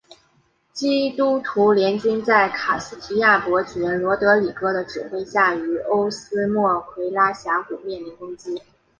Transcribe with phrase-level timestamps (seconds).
[0.73, 8.59] 基督徒联军在卡斯提亚伯爵罗德里哥的指挥下于欧斯莫奎拉峡谷面临攻击。